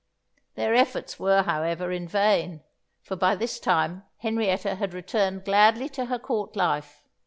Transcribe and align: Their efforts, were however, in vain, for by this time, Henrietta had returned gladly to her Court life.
Their 0.55 0.73
efforts, 0.73 1.19
were 1.19 1.43
however, 1.43 1.91
in 1.91 2.07
vain, 2.07 2.63
for 3.03 3.15
by 3.15 3.35
this 3.35 3.59
time, 3.59 4.03
Henrietta 4.17 4.73
had 4.73 4.95
returned 4.95 5.45
gladly 5.45 5.89
to 5.89 6.05
her 6.05 6.17
Court 6.17 6.55
life. 6.55 7.03